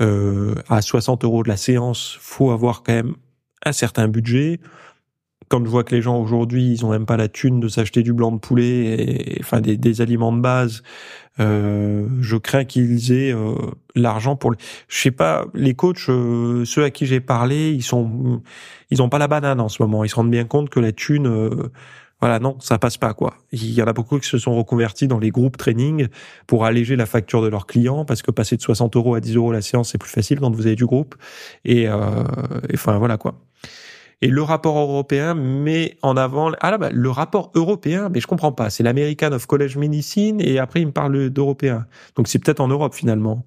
[0.01, 3.15] à 60 euros de la séance, faut avoir quand même
[3.65, 4.61] un certain budget.
[5.49, 8.03] Quand je vois que les gens aujourd'hui, ils ont même pas la thune de s'acheter
[8.03, 10.83] du blanc de poulet, et, enfin des, des, aliments de base,
[11.41, 13.55] euh, je crains qu'ils aient euh,
[13.95, 14.51] l'argent pour.
[14.51, 14.59] Les...
[14.89, 18.43] Je sais pas, les coachs, euh, ceux à qui j'ai parlé, ils sont,
[18.91, 20.05] ils ont pas la banane en ce moment.
[20.05, 21.71] Ils se rendent bien compte que la thune, euh,
[22.21, 23.35] voilà, non, ça passe pas quoi.
[23.53, 26.09] Il y en a beaucoup qui se sont reconvertis dans les groupes training
[26.47, 29.37] pour alléger la facture de leurs clients parce que passer de 60 euros à 10
[29.37, 31.15] euros la séance c'est plus facile quand vous avez du groupe
[31.65, 32.25] et, euh,
[32.69, 33.41] et enfin voilà quoi.
[34.21, 38.27] Et le rapport européen met en avant ah là bah, le rapport européen, mais je
[38.27, 38.69] comprends pas.
[38.69, 41.87] C'est l'American of College Medicine et après il me parle d'européen.
[42.17, 43.45] Donc c'est peut-être en Europe finalement.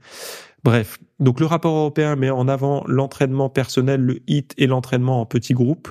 [0.64, 5.26] Bref, donc le rapport européen met en avant l'entraînement personnel, le HIT et l'entraînement en
[5.26, 5.90] petits groupes.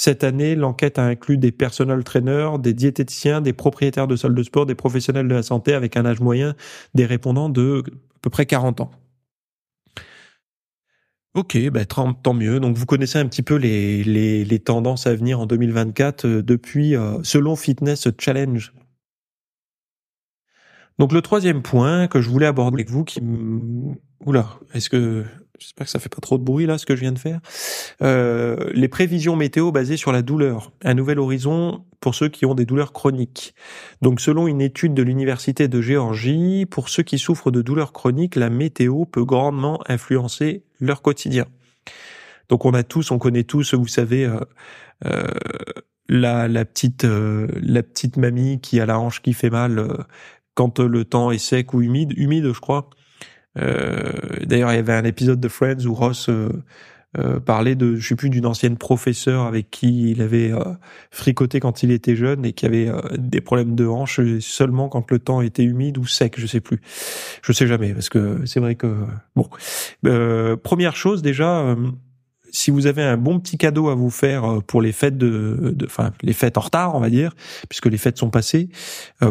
[0.00, 4.44] Cette année, l'enquête a inclus des personal trainers, des diététiciens, des propriétaires de salles de
[4.44, 6.54] sport, des professionnels de la santé avec un âge moyen
[6.94, 7.82] des répondants de
[8.14, 8.92] à peu près 40 ans.
[11.34, 12.60] Ok, bah, tant mieux.
[12.60, 16.42] Donc vous connaissez un petit peu les, les, les tendances à venir en 2024 euh,
[16.44, 18.72] depuis euh, selon Fitness Challenge.
[21.00, 23.20] Donc le troisième point que je voulais aborder avec vous, qui
[24.24, 25.24] oula, est-ce que
[25.58, 27.40] J'espère que ça fait pas trop de bruit là, ce que je viens de faire.
[28.02, 30.72] Euh, les prévisions météo basées sur la douleur.
[30.84, 33.54] Un nouvel horizon pour ceux qui ont des douleurs chroniques.
[34.00, 38.36] Donc, selon une étude de l'université de Géorgie, pour ceux qui souffrent de douleurs chroniques,
[38.36, 41.46] la météo peut grandement influencer leur quotidien.
[42.48, 44.38] Donc, on a tous, on connaît tous, vous savez, euh,
[45.04, 45.26] euh,
[46.08, 49.96] la, la petite, euh, la petite mamie qui a la hanche qui fait mal euh,
[50.54, 52.90] quand le temps est sec ou humide, humide, je crois
[54.48, 56.48] D'ailleurs, il y avait un épisode de Friends où Ross euh,
[57.18, 60.52] euh, parlait de, je sais plus, d'une ancienne professeure avec qui il avait
[61.10, 65.18] fricoté quand il était jeune et qui avait des problèmes de hanche seulement quand le
[65.18, 66.80] temps était humide ou sec, je sais plus.
[67.42, 68.94] Je sais jamais parce que c'est vrai que
[69.36, 69.48] bon.
[70.62, 71.76] première chose déjà
[72.50, 76.12] si vous avez un bon petit cadeau à vous faire pour les fêtes de, enfin
[76.22, 77.34] les fêtes en retard, on va dire,
[77.68, 78.70] puisque les fêtes sont passées,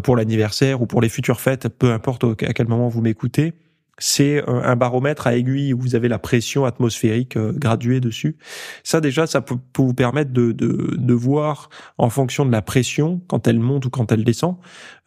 [0.04, 3.54] pour l'anniversaire ou pour les futures fêtes, peu importe à quel moment vous m'écoutez,
[4.00, 8.38] c'est un baromètre à aiguille où vous avez la pression atmosphérique euh, graduée dessus.
[8.84, 13.22] Ça déjà, ça peut, vous permettre de, de, de, voir en fonction de la pression,
[13.28, 14.58] quand elle monte ou quand elle descend,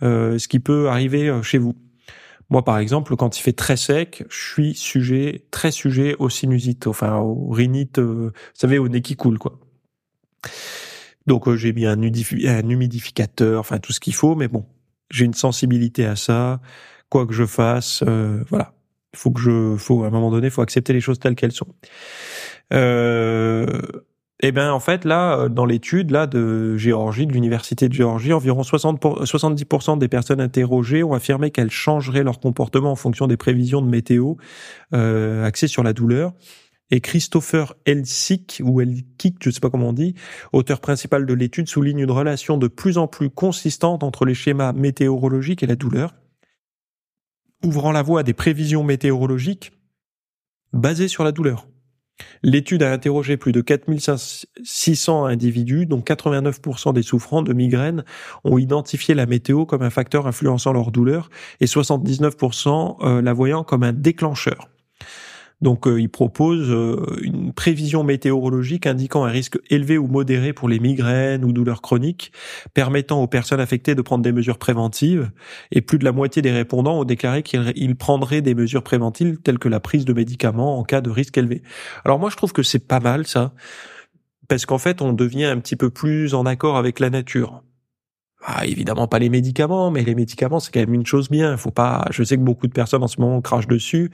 [0.03, 1.76] euh, ce qui peut arriver euh, chez vous.
[2.48, 6.88] Moi, par exemple, quand il fait très sec, je suis sujet, très sujet aux sinusites,
[6.88, 9.61] enfin aux rhinites, vous savez, au nez qui coule, quoi.
[11.26, 14.66] Donc j'ai mis un, un humidificateur, enfin tout ce qu'il faut, mais bon,
[15.11, 16.61] j'ai une sensibilité à ça.
[17.09, 18.03] Quoi que je fasse,
[18.48, 18.79] voilà, il
[19.14, 21.68] faut que je, faut à un moment donné, faut accepter les choses telles qu'elles sont.
[22.72, 23.66] Euh,
[24.42, 28.62] eh ben en fait là, dans l'étude là de Géorgie, de l'université de Géorgie, environ
[28.62, 33.82] 60 70% des personnes interrogées ont affirmé qu'elles changeraient leur comportement en fonction des prévisions
[33.82, 34.34] de météo
[34.94, 36.32] euh, axées sur la douleur.
[36.92, 40.14] Et Christopher Elsick, ou Elkick, je sais pas comment on dit,
[40.52, 44.72] auteur principal de l'étude, souligne une relation de plus en plus consistante entre les schémas
[44.72, 46.14] météorologiques et la douleur
[47.64, 49.72] ouvrant la voie à des prévisions météorologiques
[50.72, 51.66] basées sur la douleur.
[52.42, 58.04] L'étude a interrogé plus de 4600 individus, dont 89% des souffrants de migraines
[58.44, 63.64] ont identifié la météo comme un facteur influençant leur douleur et 79% euh, la voyant
[63.64, 64.68] comme un déclencheur.
[65.60, 70.68] Donc euh, il propose euh, une prévision météorologique indiquant un risque élevé ou modéré pour
[70.68, 72.32] les migraines ou douleurs chroniques,
[72.72, 75.30] permettant aux personnes affectées de prendre des mesures préventives.
[75.70, 79.58] Et plus de la moitié des répondants ont déclaré qu'ils prendraient des mesures préventives telles
[79.58, 81.62] que la prise de médicaments en cas de risque élevé.
[82.04, 83.52] Alors moi je trouve que c'est pas mal ça,
[84.48, 87.62] parce qu'en fait on devient un petit peu plus en accord avec la nature.
[88.42, 91.58] Ah, évidemment pas les médicaments, mais les médicaments c'est quand même une chose bien.
[91.58, 92.06] Faut pas.
[92.10, 94.10] Je sais que beaucoup de personnes en ce moment crachent dessus.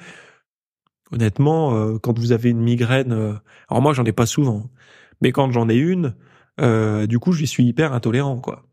[1.13, 3.35] Honnêtement, euh, quand vous avez une migraine, euh,
[3.69, 4.71] alors moi j'en ai pas souvent,
[5.21, 6.17] mais quand j'en ai une,
[6.61, 8.65] euh, du coup je suis hyper intolérant quoi.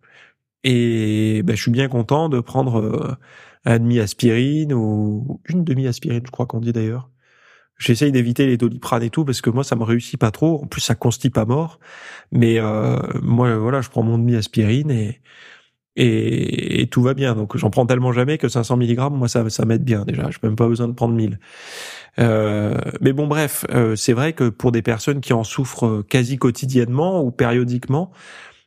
[0.64, 3.18] Et ben, je suis bien content de prendre
[3.66, 7.10] un demi aspirine ou une demi aspirine, je crois qu'on dit d'ailleurs.
[7.80, 10.64] J'essaye d'éviter les doliprane et tout parce que moi ça me réussit pas trop.
[10.64, 11.80] En plus ça constipe pas mort,
[12.32, 12.60] mais
[13.22, 15.22] moi voilà je prends mon demi aspirine et
[15.96, 17.36] et, tout va bien.
[17.36, 20.30] Donc j'en prends tellement jamais que 500 mg, moi ça, ça m'aide bien déjà.
[20.32, 21.40] Je n'ai même pas besoin de prendre 1000.
[22.20, 26.38] Euh, mais bon, bref, euh, c'est vrai que pour des personnes qui en souffrent quasi
[26.38, 28.12] quotidiennement ou périodiquement,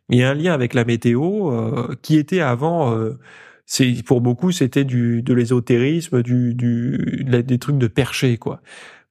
[0.08, 2.94] il y a un lien avec la météo euh, qui était avant.
[2.94, 3.18] Euh,
[3.66, 8.60] c'est pour beaucoup, c'était du de l'ésotérisme, du, du des trucs de perché, quoi.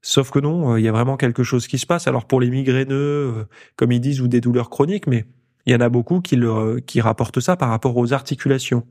[0.02, 2.08] Sauf que non, il y a vraiment quelque chose qui se passe.
[2.08, 5.26] Alors pour les migraineux, comme ils disent, ou des douleurs chroniques, mais
[5.66, 8.86] il y en a beaucoup qui, rapportent ça par rapport aux articulations.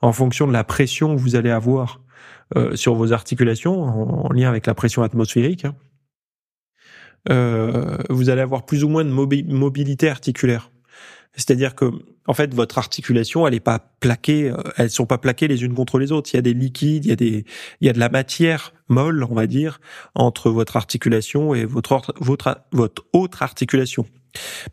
[0.00, 2.00] En fonction de la pression que vous allez avoir
[2.56, 5.74] euh, sur vos articulations, en, lien avec la pression atmosphérique, hein,
[7.28, 10.70] euh, vous allez avoir plus ou moins de mobilité articulaire.
[11.34, 11.90] C'est-à-dire que,
[12.26, 15.74] en fait, votre articulation, elle est pas plaquée, euh, elles sont pas plaquées les unes
[15.74, 16.30] contre les autres.
[16.32, 17.44] Il y a des liquides, il y a des,
[17.80, 19.80] il y a de la matière molle, on va dire,
[20.14, 22.02] entre votre articulation et votre
[23.12, 24.06] autre articulation.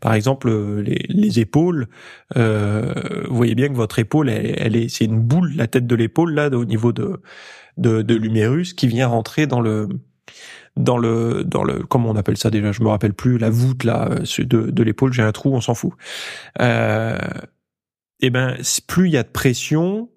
[0.00, 1.88] Par exemple, les, les épaules,
[2.36, 2.92] euh,
[3.28, 6.32] vous voyez bien que votre épaule, elle, est, c'est une boule, la tête de l'épaule
[6.32, 7.20] là, au niveau de,
[7.76, 9.88] de, de l'humérus, qui vient rentrer dans le
[10.78, 12.72] dans le dans le comment on appelle ça déjà?
[12.72, 15.12] Je me rappelle plus la voûte là de, de l'épaule.
[15.12, 15.92] J'ai un trou on s'en fout.
[16.60, 17.18] Euh,
[18.20, 20.08] et eh ben plus il y a de pression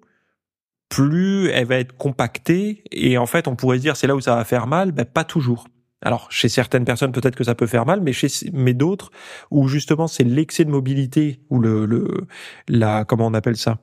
[0.88, 2.84] plus elle va être compactée.
[2.90, 5.04] Et en fait on pourrait se dire c'est là où ça va faire mal ben
[5.04, 5.66] pas toujours.
[6.00, 9.10] Alors chez certaines personnes peut-être que ça peut faire mal, mais chez mais d'autres
[9.50, 12.26] où justement c'est l'excès de mobilité ou le, le
[12.68, 13.78] la comment on appelle ça?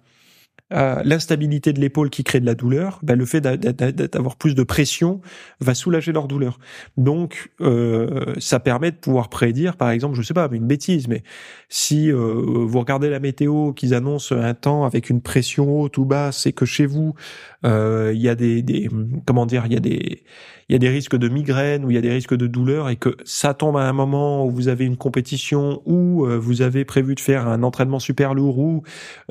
[0.71, 4.63] Euh, l'instabilité de l'épaule qui crée de la douleur, ben le fait d'avoir plus de
[4.63, 5.21] pression
[5.59, 6.59] va soulager leur douleur.
[6.97, 11.23] Donc, euh, ça permet de pouvoir prédire, par exemple, je sais pas, une bêtise, mais
[11.69, 16.05] si euh, vous regardez la météo, qu'ils annoncent un temps avec une pression haute ou
[16.05, 17.15] basse, et que chez vous,
[17.63, 18.89] il y a des, des,
[19.25, 20.23] comment dire, il y a des
[20.69, 22.89] il y a des risques de migraine ou il y a des risques de douleur
[22.89, 26.61] et que ça tombe à un moment où vous avez une compétition ou euh, vous
[26.61, 28.83] avez prévu de faire un entraînement super lourd ou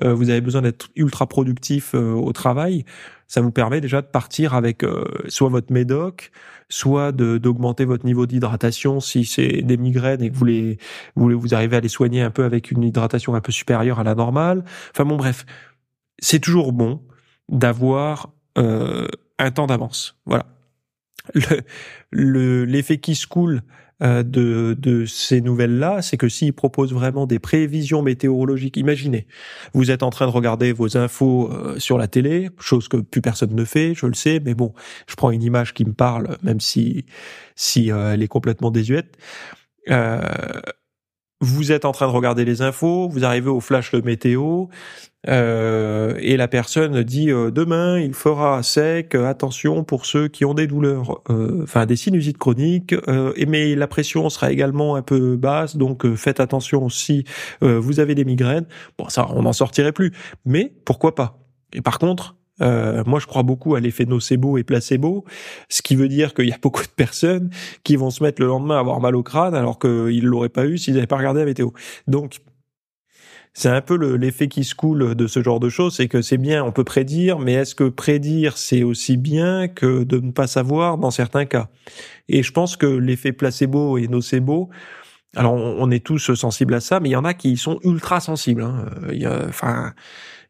[0.02, 2.84] euh, vous avez besoin d'être ultra productif euh, au travail,
[3.28, 4.82] ça vous permet déjà de partir avec
[5.28, 6.30] soit votre médoc,
[6.70, 10.78] soit d'augmenter votre niveau d'hydratation si c'est des migraines et que vous les
[11.14, 13.98] vous voulez vous arrivez à les soigner un peu avec une hydratation un peu supérieure
[13.98, 14.64] à la normale.
[14.94, 15.44] Enfin bon bref,
[16.18, 17.02] c'est toujours bon
[17.48, 20.16] d'avoir euh, un temps d'avance.
[20.26, 20.46] Voilà.
[22.10, 23.62] Le l'effet qui se coule
[24.00, 29.26] euh, de, de ces nouvelles-là, c'est que s'ils proposent vraiment des prévisions météorologiques, imaginez,
[29.74, 33.20] vous êtes en train de regarder vos infos euh, sur la télé, chose que plus
[33.20, 34.72] personne ne fait, je le sais, mais bon,
[35.08, 37.06] je prends une image qui me parle, même si
[37.56, 39.16] si euh, elle est complètement désuète.
[41.40, 44.66] Vous êtes en train de regarder les infos, vous arrivez au flash de météo,
[45.28, 50.54] euh, et la personne dit euh, demain il fera sec, attention pour ceux qui ont
[50.54, 52.94] des douleurs, euh, enfin des sinusites chroniques,
[53.36, 57.24] et mais la pression sera également un peu basse, donc faites attention si
[57.60, 58.66] vous avez des migraines.
[58.98, 60.12] Bon ça on n'en sortirait plus,
[60.44, 61.38] mais pourquoi pas?
[61.72, 65.24] Et par contre moi, je crois beaucoup à l'effet nocebo et placebo,
[65.68, 67.50] ce qui veut dire qu'il y a beaucoup de personnes
[67.84, 70.66] qui vont se mettre le lendemain à avoir mal au crâne alors qu'ils l'auraient pas
[70.66, 71.70] eu s'ils n'avaient pas regardé la météo.
[72.06, 72.38] Donc,
[73.58, 76.38] c'est un peu l'effet qui se coule de ce genre de choses, c'est que c'est
[76.38, 80.46] bien, on peut prédire, mais est-ce que prédire c'est aussi bien que de ne pas
[80.46, 81.68] savoir dans certains cas?
[82.28, 84.70] Et je pense que l'effet placebo et nocebo,
[85.34, 88.20] alors on, est tous sensibles à ça, mais il y en a qui sont ultra
[88.20, 88.62] sensibles.
[88.62, 88.86] Hein.
[89.24, 89.92] A, enfin,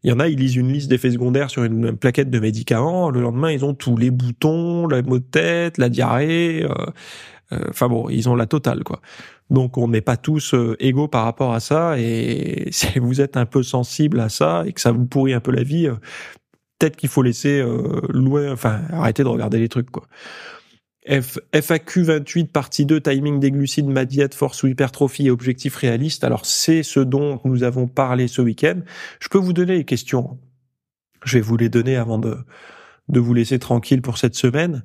[0.04, 3.11] il y en a, ils lisent une liste d'effets secondaires sur une plaquette de médicaments.
[3.11, 6.64] Le lendemain, ils ont tous les boutons, la maux de tête, la diarrhée.
[6.64, 6.74] Euh,
[7.52, 9.00] euh, enfin bon, ils ont la totale quoi.
[9.50, 13.37] Donc on n'est pas tous euh, égaux par rapport à ça et si vous êtes
[13.37, 15.94] un peu sensible à ça et que ça vous pourrit un peu la vie, euh,
[16.78, 17.64] peut-être qu'il faut laisser
[18.11, 20.06] loin, enfin arrêter de regarder les trucs quoi.
[21.10, 25.76] F, FAQ 28 partie 2 timing des glucides, ma diète, force ou hypertrophie et objectifs
[25.76, 26.24] réalistes.
[26.24, 28.80] Alors c'est ce dont nous avons parlé ce week-end.
[29.20, 30.38] Je peux vous donner les questions.
[31.24, 32.38] Je vais vous les donner avant de
[33.08, 34.84] de vous laisser tranquille pour cette semaine.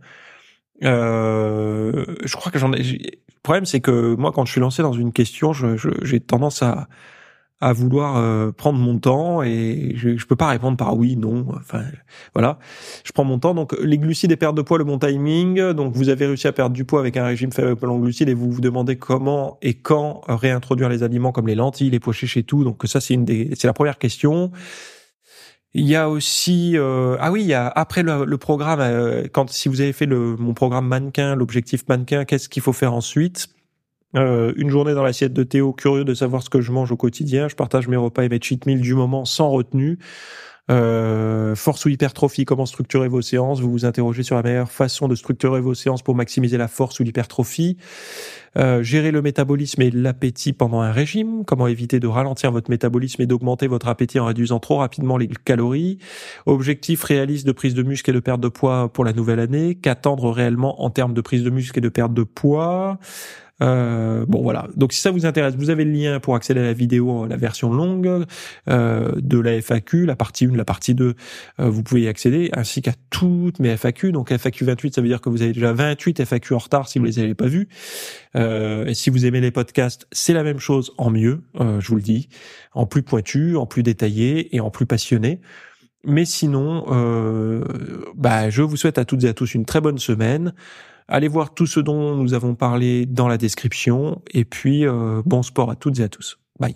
[0.83, 2.81] Euh, je crois que j'en ai.
[2.81, 6.87] Le problème, c'est que moi, quand je suis lancé dans une question, j'ai tendance à
[7.61, 11.45] à vouloir euh, prendre mon temps et je, je peux pas répondre par oui, non.
[11.55, 11.83] Enfin,
[12.33, 12.59] voilà.
[13.05, 13.53] Je prends mon temps.
[13.53, 15.71] Donc, les glucides et perte de poids, le bon timing.
[15.71, 18.33] Donc, vous avez réussi à perdre du poids avec un régime faible en glucides et
[18.33, 22.37] vous vous demandez comment et quand réintroduire les aliments comme les lentilles, les pois chiches
[22.37, 22.63] et tout.
[22.63, 24.51] Donc, ça, c'est une des, c'est la première question.
[25.75, 29.49] Il y a aussi euh, ah oui, il y a après le, programme euh, quand
[29.49, 33.47] si vous avez fait le mon programme mannequin, l'objectif mannequin, qu'est-ce qu'il faut faire ensuite?
[34.15, 36.97] Euh, une journée dans l'assiette de Théo, curieux de savoir ce que je mange au
[36.97, 37.47] quotidien.
[37.47, 39.99] Je partage mes repas et mes cheat meals du moment sans retenue.
[40.71, 43.59] Euh, force ou hypertrophie, comment structurer vos séances?
[43.59, 47.01] Vous vous interrogez sur la meilleure façon de structurer vos séances pour maximiser la force
[47.01, 47.77] ou l'hypertrophie.
[48.55, 51.43] Euh, gérer le métabolisme et l'appétit pendant un régime.
[51.43, 55.27] Comment éviter de ralentir votre métabolisme et d'augmenter votre appétit en réduisant trop rapidement les
[55.27, 55.97] calories?
[56.45, 59.75] Objectif réaliste de prise de muscle et de perte de poids pour la nouvelle année.
[59.75, 62.99] Qu'attendre réellement en termes de prise de muscle et de perte de poids?
[63.61, 64.67] Euh, bon voilà.
[64.75, 67.37] Donc si ça vous intéresse, vous avez le lien pour accéder à la vidéo, la
[67.37, 68.25] version longue
[68.67, 71.13] euh, de la FAQ, la partie 1, la partie 2,
[71.59, 74.11] euh, vous pouvez y accéder, ainsi qu'à toutes mes FAQ.
[74.11, 76.99] Donc FAQ 28, ça veut dire que vous avez déjà 28 FAQ en retard si
[76.99, 77.67] vous les avez pas vus.
[78.35, 81.95] Euh, et si vous aimez les podcasts, c'est la même chose en mieux, je vous
[81.95, 82.29] le dis,
[82.73, 85.39] en plus pointu, en plus détaillé et en plus passionné.
[86.05, 86.83] Mais sinon,
[88.15, 90.53] bah, je vous souhaite à toutes et à tous une très bonne semaine.
[91.07, 94.21] Allez voir tout ce dont nous avons parlé dans la description.
[94.31, 96.39] Et puis, euh, bon sport à toutes et à tous.
[96.59, 96.75] Bye.